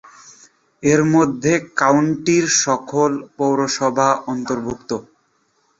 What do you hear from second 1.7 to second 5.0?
কাউন্টির সকল পৌরসভা অন্তর্ভুক্ত।